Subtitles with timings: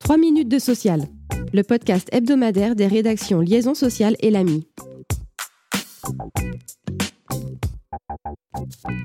[0.00, 1.02] 3 minutes de social,
[1.52, 4.66] le podcast hebdomadaire des rédactions Liaison sociale et l'AMI.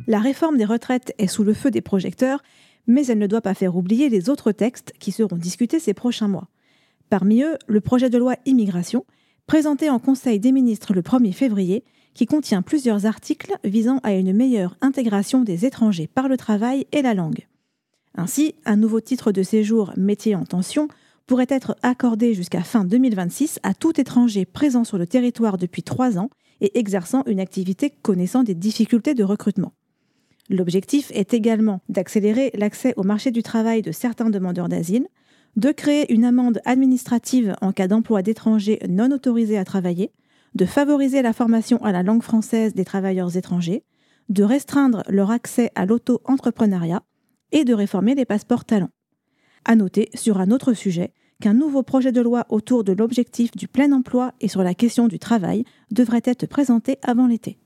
[0.07, 2.41] La réforme des retraites est sous le feu des projecteurs,
[2.87, 6.27] mais elle ne doit pas faire oublier les autres textes qui seront discutés ces prochains
[6.27, 6.47] mois.
[7.09, 9.05] Parmi eux, le projet de loi immigration,
[9.45, 11.83] présenté en Conseil des ministres le 1er février,
[12.13, 17.01] qui contient plusieurs articles visant à une meilleure intégration des étrangers par le travail et
[17.01, 17.47] la langue.
[18.17, 20.87] Ainsi, un nouveau titre de séjour métier en tension
[21.27, 26.17] pourrait être accordé jusqu'à fin 2026 à tout étranger présent sur le territoire depuis trois
[26.17, 29.73] ans et exerçant une activité connaissant des difficultés de recrutement.
[30.49, 35.07] L'objectif est également d'accélérer l'accès au marché du travail de certains demandeurs d'asile,
[35.55, 40.11] de créer une amende administrative en cas d'emploi d'étrangers non autorisés à travailler,
[40.55, 43.83] de favoriser la formation à la langue française des travailleurs étrangers,
[44.29, 47.03] de restreindre leur accès à l'auto-entrepreneuriat
[47.51, 48.91] et de réformer les passeports talents.
[49.65, 53.67] À noter sur un autre sujet qu'un nouveau projet de loi autour de l'objectif du
[53.67, 57.59] plein emploi et sur la question du travail devrait être présenté avant l'été.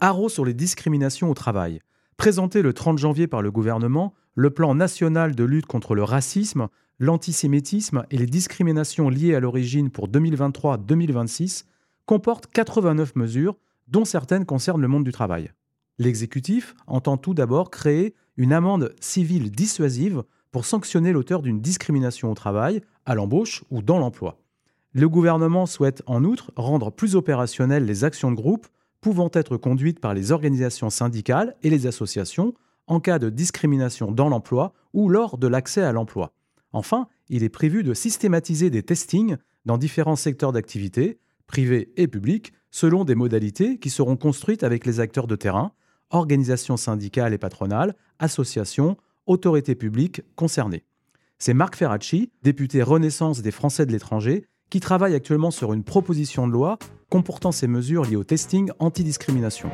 [0.00, 1.80] Haro sur les discriminations au travail.
[2.16, 6.68] Présenté le 30 janvier par le gouvernement, le plan national de lutte contre le racisme,
[6.98, 11.64] l'antisémitisme et les discriminations liées à l'origine pour 2023-2026
[12.06, 13.56] comporte 89 mesures,
[13.88, 15.50] dont certaines concernent le monde du travail.
[15.98, 22.34] L'exécutif entend tout d'abord créer une amende civile dissuasive pour sanctionner l'auteur d'une discrimination au
[22.34, 24.38] travail, à l'embauche ou dans l'emploi.
[24.92, 28.66] Le gouvernement souhaite en outre rendre plus opérationnelles les actions de groupe
[29.00, 32.54] pouvant être conduites par les organisations syndicales et les associations
[32.86, 36.32] en cas de discrimination dans l'emploi ou lors de l'accès à l'emploi.
[36.72, 42.52] Enfin, il est prévu de systématiser des testings dans différents secteurs d'activité, privés et publics,
[42.70, 45.72] selon des modalités qui seront construites avec les acteurs de terrain,
[46.10, 50.84] organisations syndicales et patronales, associations, autorités publiques concernées.
[51.38, 56.46] C'est Marc Ferracci, député Renaissance des Français de l'étranger, qui travaille actuellement sur une proposition
[56.46, 56.78] de loi
[57.10, 59.70] comportant ces mesures liées au testing antidiscrimination.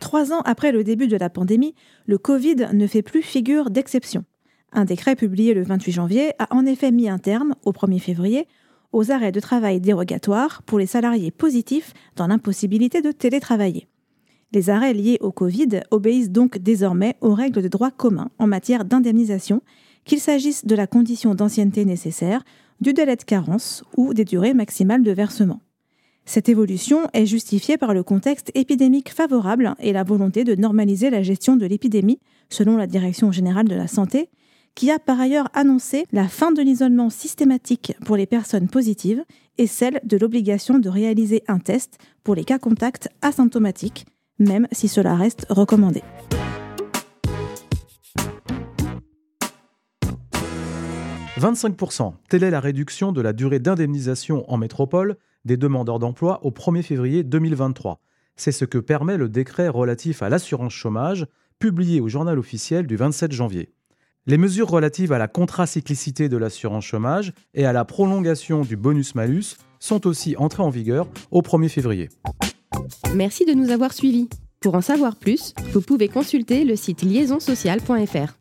[0.00, 1.74] Trois ans après le début de la pandémie,
[2.06, 4.24] le Covid ne fait plus figure d'exception.
[4.72, 8.46] Un décret publié le 28 janvier a en effet mis un terme, au 1er février,
[8.94, 13.88] aux arrêts de travail dérogatoires pour les salariés positifs dans l'impossibilité de télétravailler.
[14.52, 18.84] Les arrêts liés au Covid obéissent donc désormais aux règles de droit commun en matière
[18.84, 19.62] d'indemnisation,
[20.04, 22.44] qu'il s'agisse de la condition d'ancienneté nécessaire,
[22.80, 25.60] du délai de carence ou des durées maximales de versement.
[26.24, 31.22] Cette évolution est justifiée par le contexte épidémique favorable et la volonté de normaliser la
[31.22, 34.30] gestion de l'épidémie, selon la Direction générale de la santé,
[34.74, 39.24] qui a par ailleurs annoncé la fin de l'isolement systématique pour les personnes positives
[39.58, 44.06] et celle de l'obligation de réaliser un test pour les cas contacts asymptomatiques,
[44.38, 46.02] même si cela reste recommandé.
[51.38, 56.50] «25%, telle est la réduction de la durée d'indemnisation en métropole des demandeurs d'emploi au
[56.50, 58.00] 1er février 2023.
[58.36, 61.26] C'est ce que permet le décret relatif à l'assurance chômage,
[61.58, 63.74] publié au journal officiel du 27 janvier.
[64.26, 69.58] Les mesures relatives à la contracyclicité de l'assurance chômage et à la prolongation du bonus-malus
[69.80, 72.08] sont aussi entrées en vigueur au 1er février.
[73.14, 74.30] Merci de nous avoir suivis.
[74.60, 78.32] Pour en savoir plus, vous pouvez consulter le site liaisonsocial.fr.